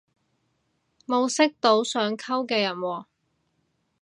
[1.05, 3.05] 冇識到想溝嘅人喎